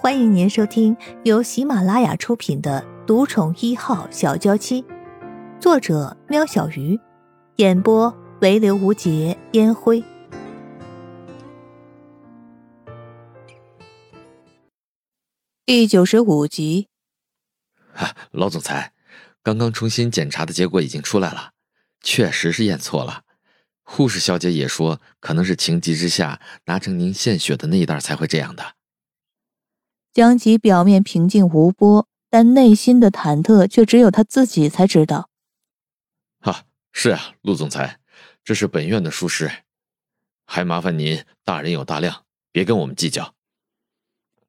[0.00, 4.80] 欢迎您收听由喜马拉雅出品的《独宠一号小娇妻》，
[5.60, 6.96] 作者：喵小鱼，
[7.56, 10.04] 演播：唯刘无节烟灰。
[15.66, 16.86] 第九十五集。
[17.94, 18.92] 啊，老总裁，
[19.42, 21.50] 刚刚重新检查的结果已经出来了，
[22.00, 23.24] 确实是验错了。
[23.82, 28.77] 护士小姐也说，可能是情急之下拿成您献血的那一袋才会这样的。
[30.18, 35.30] 江吉表面平静无波，但内心的忐忑却只有他自己才知道。
[36.40, 38.00] 啊，是啊，陆总裁，
[38.42, 39.48] 这是本院的疏失，
[40.44, 43.32] 还麻烦您大人有大量，别跟我们计较。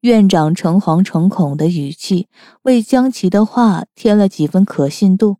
[0.00, 2.28] 院长诚惶诚恐的语气
[2.62, 5.36] 为江琪的话添了几分可信度。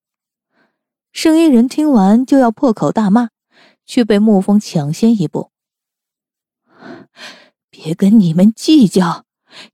[1.12, 3.30] 圣衣人听完就要破口大骂，
[3.84, 5.50] 却被沐风抢先一步
[7.68, 9.24] ：“别跟你们计较。”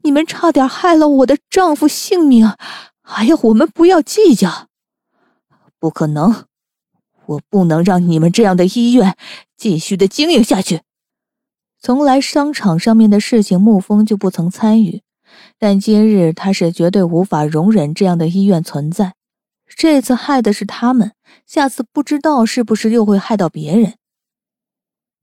[0.02, 2.54] 你们差点害了我的丈夫性命，
[3.02, 4.68] 还要我们不要计较？
[5.78, 6.44] 不可能！
[7.26, 9.16] 我不能让你们这样的医院
[9.56, 10.82] 继续的经营下去。
[11.78, 15.02] 从来商场上面的事情，沐风就不曾参与，
[15.58, 19.14] 但今日他是绝对无法容忍这样的医院存在。
[19.68, 21.12] 这次害的是他们，
[21.44, 23.94] 下次不知道是不是又会害到别人。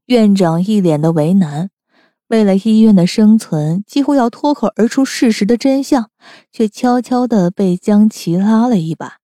[0.07, 1.69] 院长一脸的为难。
[2.27, 6.09] 为了医院的生存，几乎要脱口而出事实的真相，
[6.51, 9.19] 却悄悄的被江琪拉了一把。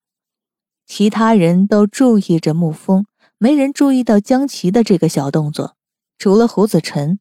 [0.86, 3.06] 其他人都注意着沐风，
[3.38, 5.76] 没人注意到江琪的这个小动作，
[6.18, 7.20] 除了胡子晨。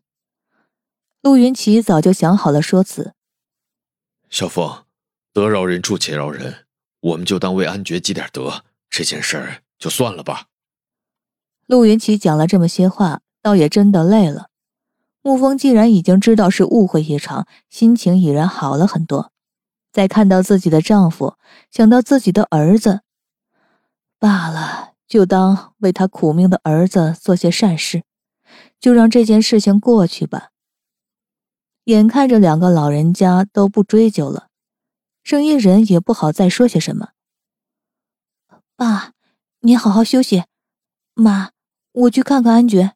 [1.23, 3.15] 陆云奇早就想好了说辞
[4.31, 4.85] ：“小凤，
[5.33, 6.67] 得饶人处且饶人，
[7.01, 10.47] 我们就当为安觉积点德，这件事儿就算了吧。”
[11.67, 14.48] 陆云奇讲了这么些话，倒也真的累了。
[15.29, 19.31] 沐风既然已经知道是误会一场，心情已然好了很多。
[19.93, 21.37] 再看到自己的丈夫，
[21.71, 23.03] 想到自己的儿子，
[24.19, 28.05] 罢了，就当为他苦命的儿子做些善事，
[28.81, 30.49] 就让这件事情过去吧。
[31.85, 34.49] 眼看着两个老人家都不追究了，
[35.23, 37.11] 生意人也不好再说些什么。
[38.77, 39.13] 爸，
[39.61, 40.45] 你好好休息。
[41.13, 41.51] 妈，
[41.93, 42.95] 我去看看安觉。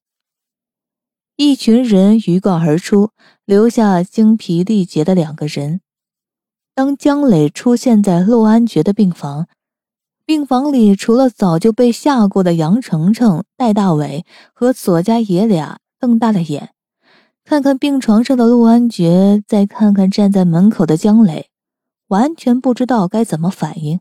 [1.36, 3.10] 一群人鱼贯而出，
[3.44, 5.80] 留下精疲力竭的两个人。
[6.74, 9.48] 当江磊出现在陆安觉的病房，
[10.24, 16.74] 病房里除了早就被吓过的杨程程、戴大伟和左家爷俩瞪大了眼，
[17.44, 21.50] 看看病床上的陆安觉，再看看站在门口的江磊，
[22.08, 24.00] 完全不知道该怎么反应。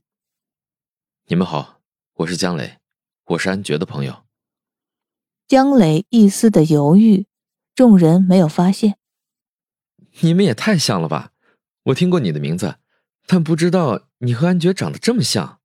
[1.27, 1.79] 你们好，
[2.15, 2.77] 我是江磊，
[3.25, 4.23] 我是安觉的朋友。
[5.51, 7.25] 江磊一丝的犹豫，
[7.75, 8.95] 众人没有发现。
[10.21, 11.31] 你们也太像了吧！
[11.87, 12.75] 我听过你的名字，
[13.27, 15.59] 但不知道你和安觉长得这么像。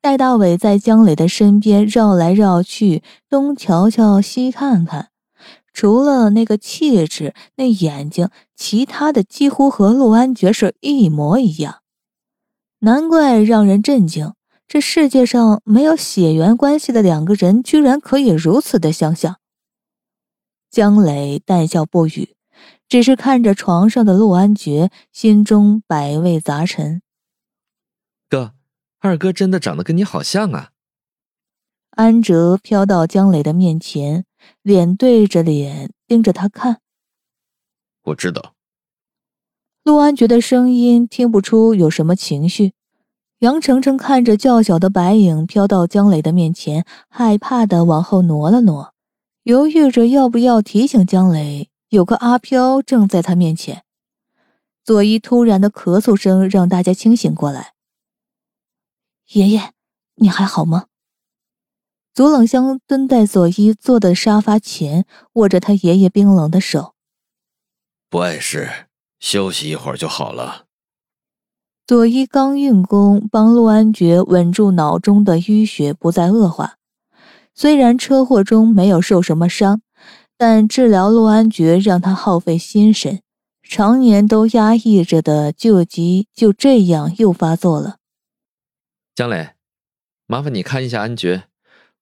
[0.00, 5.10] 戴大伟在江磊的身边绕来绕去，东瞧瞧西看看，
[5.72, 11.82] 除了那个气质、那眼睛，其他的几乎和陆安觉是一模一样。
[12.78, 14.34] 难怪让人震惊。
[14.68, 19.40] 这世界上没有血缘关系的两个人，居然可以如此的相像。
[20.70, 22.36] 江磊淡笑不语，
[22.86, 27.00] 只是看着床上的陆安觉，心中百味杂陈。
[28.28, 28.52] 哥，
[28.98, 30.72] 二哥真的长得跟你好像啊！
[31.92, 34.26] 安哲飘到江磊的面前，
[34.60, 36.82] 脸对着脸盯着他看。
[38.02, 38.54] 我知道。
[39.82, 42.74] 陆安觉的声音听不出有什么情绪。
[43.40, 48.92] 杨程程看着较小的白影飘到江磊的面前，害怕的往后挪了挪，
[49.44, 53.84] 犹豫着要不要提醒江磊，有个阿飘正在他面前。
[54.82, 57.74] 左一突然的咳嗽声让大家清醒过来。
[59.28, 59.70] 爷爷，
[60.16, 60.86] 你还好吗？
[62.12, 66.94] 左冷香蹲在左一坐的沙发前，握着他爷爷冰冷的手。
[68.10, 68.88] 不碍事，
[69.20, 70.67] 休息一会儿就好了。
[71.88, 76.76] 左一刚运功，帮陆安觉稳住脑中的淤血，不再恶化。
[77.54, 79.80] 虽然车祸中没有受什么伤，
[80.36, 83.22] 但治疗陆安觉让他耗费心神，
[83.62, 87.96] 常年都压抑着的旧疾就这样又发作了。
[89.14, 89.52] 江磊，
[90.26, 91.44] 麻烦你看一下安觉，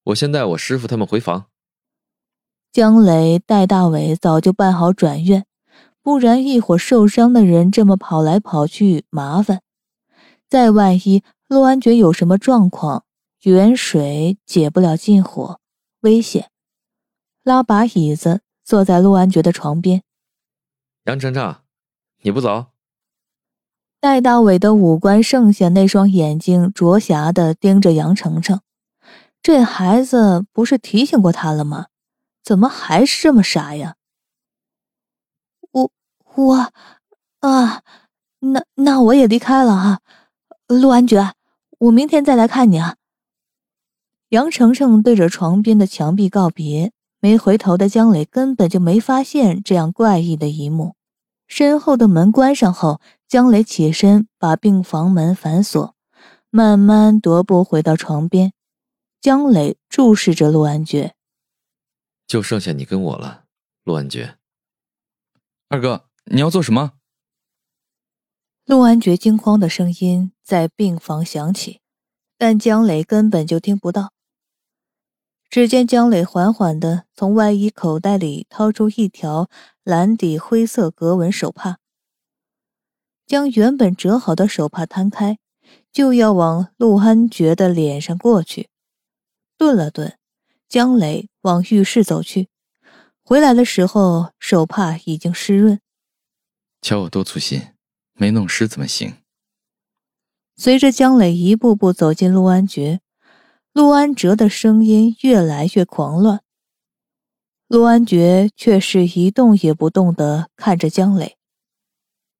[0.03, 1.45] 我先带我师傅他们回房。
[2.73, 5.45] 江磊、戴大伟早就办好转院，
[6.03, 9.61] 不然一伙受伤的人这么跑来跑去，麻烦。
[10.49, 13.05] 再万一陆安觉有什么状况，
[13.43, 15.59] 远水解不了近火，
[16.01, 16.49] 危险。
[17.43, 20.03] 拉把椅子坐在陆安觉的床边。
[21.03, 21.57] 杨程程，
[22.21, 22.67] 你不走，
[23.99, 28.61] 戴大伟的五官剩下那双眼睛灼狭的盯着杨程程，
[29.41, 31.87] 这孩子不是提醒过他了吗？
[32.43, 33.95] 怎么还是这么傻呀？
[35.71, 35.91] 我
[36.35, 36.71] 我
[37.39, 37.81] 啊，
[38.39, 40.01] 那那我也离开了哈，
[40.67, 41.33] 陆安觉，
[41.79, 42.97] 我明天再来看你啊。
[44.29, 46.91] 杨程程对着床边的墙壁告别，
[47.21, 50.97] 没回头的江磊根本就没发现这样怪异的一幕。
[51.47, 52.99] 身后的门关上后，
[53.29, 55.95] 江磊起身把病房门反锁，
[56.49, 58.51] 慢慢踱步回到床边。
[59.21, 61.15] 江磊注视着陆安觉，
[62.27, 63.45] 就剩下你跟我了，
[63.85, 64.37] 陆安觉。
[65.69, 66.96] 二哥，你要做什么？
[68.67, 71.79] 陆安觉惊慌的声音在病房响起，
[72.37, 74.11] 但江磊根本就听不到。
[75.49, 79.49] 只见江磊缓缓地从外衣口袋里掏出一条
[79.85, 81.77] 蓝底灰色格纹手帕，
[83.25, 85.39] 将原本折好的手帕摊开，
[85.93, 88.67] 就要往陆安觉的脸上过去。
[89.57, 90.19] 顿了顿，
[90.67, 92.49] 江磊往浴室走去，
[93.23, 95.79] 回来的时候手帕已经湿润。
[96.81, 97.61] 瞧我多粗心，
[98.17, 99.13] 没弄湿怎么行？
[100.55, 102.99] 随着江磊一步步走进陆安觉。
[103.73, 106.41] 陆安哲的声音越来越狂乱，
[107.67, 111.37] 陆安觉却是一动也不动的看着江磊。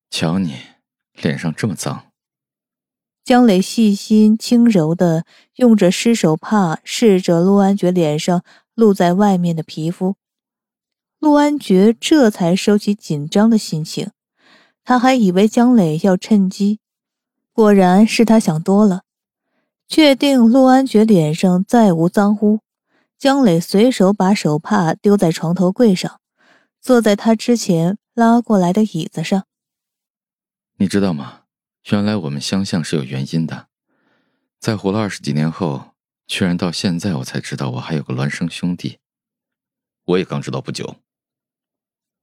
[0.10, 0.56] 瞧你
[1.22, 2.12] 脸上这么脏。
[3.24, 5.26] 江磊细心轻柔的
[5.58, 8.44] 用着湿手帕试着陆安觉脸上
[8.74, 10.16] 露在外面的皮肤，
[11.20, 14.10] 陆安觉这才收起紧张的心情。
[14.88, 16.80] 他还以为江磊要趁机，
[17.52, 19.02] 果然是他想多了。
[19.86, 22.62] 确定陆安觉脸上再无脏污，
[23.18, 26.22] 江磊随手把手帕丢在床头柜上，
[26.80, 29.44] 坐在他之前拉过来的椅子上。
[30.78, 31.42] 你知道吗？
[31.92, 33.68] 原来我们相像是有原因的。
[34.58, 35.90] 在活了二十几年后，
[36.26, 39.00] 居然到现在我才知道我还有个孪生兄弟。
[40.06, 40.96] 我也刚知道不久。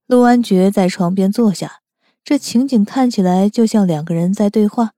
[0.06, 1.82] 陆安觉在床边坐下，
[2.24, 4.94] 这情景看起来就像两个人在对话。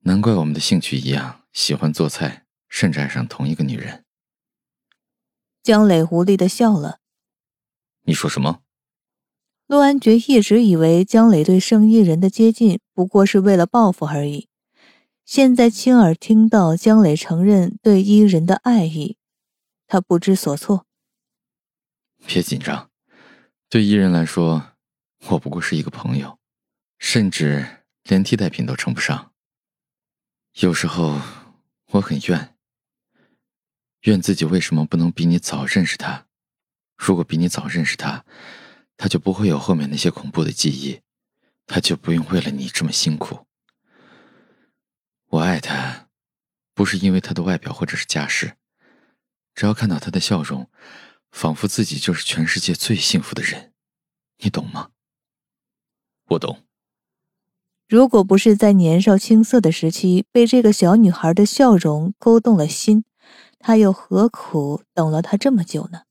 [0.00, 1.42] 难怪我们的兴趣一样。
[1.52, 4.04] 喜欢做菜，甚至爱上同一个女人。
[5.62, 7.00] 江磊无力的笑了。
[8.02, 8.60] 你说什么？
[9.66, 14.48] 陆安觉一直以为江磊对生意人的接近不过是为了报复而已，
[15.24, 19.16] 现在亲耳听到江磊承认对伊人的爱意，
[19.86, 20.84] 他不知所措。
[22.26, 22.90] 别紧张，
[23.70, 24.75] 对伊人来说，
[25.30, 26.38] 我不过是一个朋友，
[26.98, 29.32] 甚至连替代品都称不上。
[30.60, 31.20] 有时候。
[31.90, 32.56] 我很怨，
[34.00, 36.26] 怨自己为什么不能比你早认识他。
[36.96, 38.24] 如果比你早认识他，
[38.96, 41.00] 他就不会有后面那些恐怖的记忆，
[41.64, 43.46] 他就不用为了你这么辛苦。
[45.28, 46.08] 我爱他，
[46.74, 48.56] 不是因为他的外表或者是家世，
[49.54, 50.68] 只要看到他的笑容，
[51.30, 53.72] 仿佛自己就是全世界最幸福的人。
[54.38, 54.90] 你懂吗？
[56.28, 56.62] 我懂。
[57.88, 63.04] 如果不是在年少青涩的时期被这个小女孩的笑容勾动了心，
[63.58, 66.02] 他又何苦等了她这么久呢？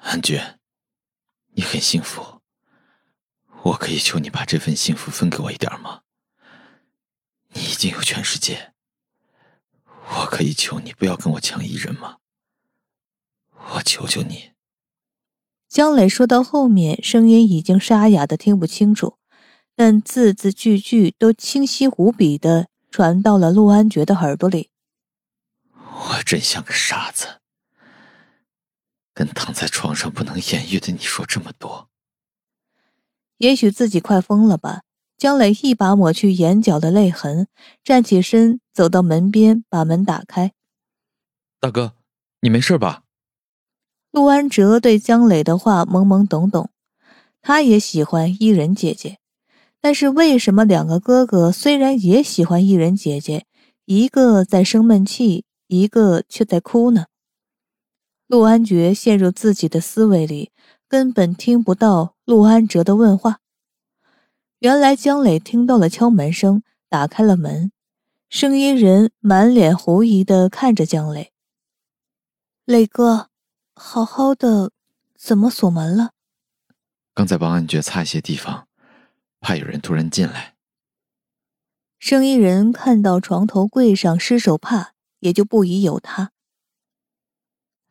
[0.00, 0.58] 安觉，
[1.52, 2.42] 你很幸福，
[3.62, 6.02] 我可以求你把这份幸福分给我一点吗？
[7.54, 8.74] 你已经有全世界，
[9.86, 12.18] 我可以求你不要跟我抢一人吗？
[13.74, 14.53] 我求求你。
[15.74, 19.18] 江磊说到后面，声音已经沙哑的听不清楚。
[19.74, 24.70] 但字字句句都清晰无比的传到了陆安觉的耳朵里。
[25.72, 27.40] 我真像个傻子，
[29.12, 31.88] 跟躺在床上不能言喻的你说这么多。
[33.38, 34.82] 也许自己快疯了吧？
[35.18, 37.48] 江磊一把抹去眼角的泪痕，
[37.82, 40.52] 站起身走到门边，把门打开。
[41.58, 41.96] 大哥，
[42.42, 43.02] 你没事吧？
[44.14, 46.70] 陆安哲对江磊的话懵懵懂懂，
[47.42, 49.18] 他也喜欢伊人姐姐。
[49.80, 53.44] 但是为什么两个哥哥虽然也喜欢伊人姐姐，
[53.86, 57.06] 一个在生闷气，一个却在哭呢？
[58.28, 60.52] 陆安觉陷入自己的思维里，
[60.86, 63.40] 根本听不到陆安哲的问话。
[64.60, 67.72] 原来江磊听到了敲门声，打开了门，
[68.30, 71.32] 声音人满脸狐疑的看着江磊。
[72.64, 73.30] 磊哥，
[73.74, 74.70] 好好的，
[75.16, 76.12] 怎么锁门了？
[77.12, 78.68] 刚才帮安觉擦一些地方。
[79.40, 80.54] 怕有人突然进来。
[81.98, 86.32] 生意人看到床头柜上湿手帕，也就不疑有他。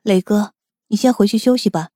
[0.01, 0.53] 磊哥，
[0.87, 1.91] 你先回去休息吧，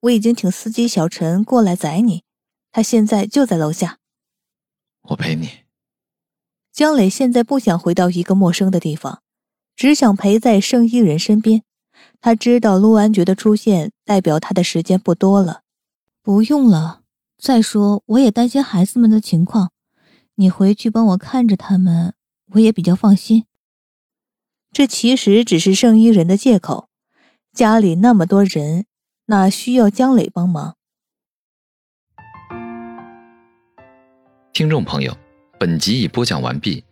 [0.00, 2.24] 我已经请司机小陈过来载你，
[2.72, 3.98] 他现在就在楼下。
[5.02, 5.66] 我陪你。
[6.72, 9.22] 江磊现在不想回到一个陌生的地方，
[9.76, 11.62] 只想陪在圣衣人身边。
[12.20, 15.62] 他知道陆安觉的出现代表他的时间不多了。
[16.22, 17.02] 不用了，
[17.38, 19.70] 再说我也担心孩子们的情况，
[20.34, 22.14] 你回去帮我看着他们，
[22.52, 23.44] 我也比较放心。
[24.72, 26.88] 这其实只是圣衣人的借口，
[27.52, 28.86] 家里那么多人，
[29.26, 30.74] 哪需要江磊帮忙？
[34.52, 35.16] 听众朋友，
[35.58, 36.82] 本集已播讲完毕，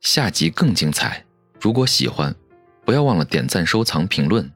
[0.00, 1.24] 下集更精彩。
[1.60, 2.34] 如果喜欢，
[2.84, 4.50] 不要忘了点赞、收藏、评论。